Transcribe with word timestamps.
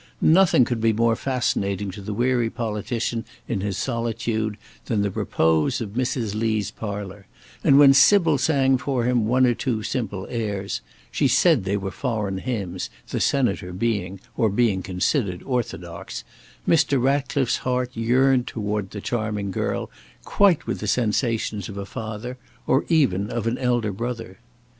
Nothing 0.33 0.65
could 0.65 0.81
be 0.81 0.93
more 0.93 1.15
fascinating 1.15 1.91
to 1.91 2.01
the 2.01 2.11
weary 2.15 2.49
politician 2.49 3.23
in 3.47 3.61
his 3.61 3.77
solitude 3.77 4.57
than 4.87 5.03
the 5.03 5.11
repose 5.11 5.79
of 5.79 5.91
Mrs. 5.91 6.33
Lee's 6.33 6.71
parlour, 6.71 7.27
and 7.63 7.77
when 7.77 7.93
Sybil 7.93 8.39
sang 8.39 8.79
for 8.79 9.03
him 9.05 9.27
one 9.27 9.45
or 9.45 9.53
two 9.53 9.83
simple 9.83 10.25
airs 10.27 10.81
she 11.11 11.27
said 11.27 11.65
they 11.65 11.77
were 11.77 11.91
foreign 11.91 12.39
hymns, 12.39 12.89
the 13.09 13.19
Senator 13.19 13.71
being, 13.71 14.19
or 14.35 14.49
being 14.49 14.81
considered, 14.81 15.43
orthodox 15.43 16.23
Mr. 16.67 16.99
Ratcliffe's 16.99 17.57
heart 17.57 17.91
yearned 17.93 18.47
toward 18.47 18.89
the 18.89 19.01
charming 19.01 19.51
girl 19.51 19.91
quite 20.25 20.65
with 20.65 20.79
the 20.79 20.87
sensations 20.87 21.69
of 21.69 21.77
a 21.77 21.85
father, 21.85 22.39
or 22.65 22.85
even 22.89 23.29
of 23.29 23.45
an 23.45 23.59
elder 23.59 23.91
brother. 23.91 24.39